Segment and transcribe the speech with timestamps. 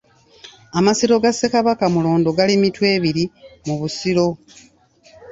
[0.79, 3.23] Amasiro ga Ssekabaka Mulondo gali Mitwebiri
[3.65, 4.27] mu Busiro.